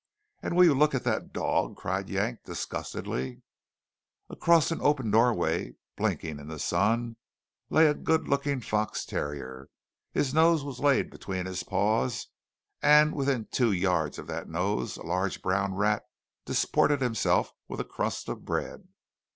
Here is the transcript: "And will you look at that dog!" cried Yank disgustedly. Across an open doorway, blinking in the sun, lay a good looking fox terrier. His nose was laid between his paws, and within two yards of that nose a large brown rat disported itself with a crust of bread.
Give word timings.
"And 0.41 0.55
will 0.55 0.63
you 0.63 0.73
look 0.73 0.95
at 0.95 1.03
that 1.03 1.31
dog!" 1.31 1.77
cried 1.77 2.09
Yank 2.09 2.43
disgustedly. 2.43 3.43
Across 4.31 4.71
an 4.71 4.81
open 4.81 5.11
doorway, 5.11 5.75
blinking 5.95 6.39
in 6.39 6.47
the 6.47 6.57
sun, 6.57 7.17
lay 7.69 7.85
a 7.85 7.93
good 7.93 8.27
looking 8.27 8.61
fox 8.61 9.05
terrier. 9.05 9.69
His 10.11 10.33
nose 10.33 10.63
was 10.63 10.79
laid 10.79 11.11
between 11.11 11.45
his 11.45 11.61
paws, 11.61 12.29
and 12.81 13.13
within 13.13 13.47
two 13.51 13.71
yards 13.71 14.17
of 14.17 14.25
that 14.25 14.49
nose 14.49 14.97
a 14.97 15.03
large 15.03 15.39
brown 15.43 15.75
rat 15.75 16.03
disported 16.45 17.03
itself 17.03 17.53
with 17.67 17.79
a 17.79 17.85
crust 17.85 18.27
of 18.27 18.43
bread. 18.43 18.87